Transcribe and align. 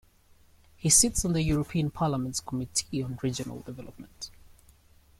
He 0.77 0.89
sits 0.89 1.23
on 1.25 1.33
the 1.33 1.43
European 1.43 1.91
Parliament's 1.91 2.39
Committee 2.39 3.03
on 3.03 3.19
Regional 3.21 3.59
Development. 3.59 4.31